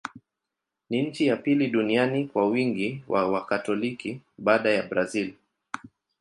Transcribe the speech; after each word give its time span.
Ni 0.89 1.01
nchi 1.01 1.27
ya 1.27 1.35
pili 1.37 1.67
duniani 1.67 2.25
kwa 2.27 2.47
wingi 2.47 3.03
wa 3.07 3.27
Wakatoliki, 3.27 4.21
baada 4.37 4.69
ya 4.71 4.83
Brazil. 4.83 5.33